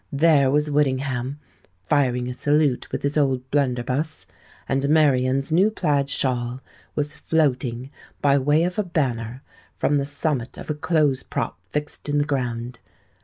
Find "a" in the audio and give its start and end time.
2.27-2.33, 8.79-8.83, 10.71-10.73